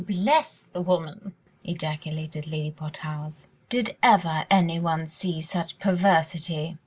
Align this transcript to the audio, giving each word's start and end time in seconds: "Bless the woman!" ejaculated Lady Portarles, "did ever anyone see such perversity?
"Bless 0.03 0.63
the 0.63 0.81
woman!" 0.81 1.35
ejaculated 1.63 2.47
Lady 2.47 2.71
Portarles, 2.71 3.45
"did 3.69 3.95
ever 4.01 4.47
anyone 4.49 5.05
see 5.05 5.41
such 5.41 5.77
perversity? 5.77 6.79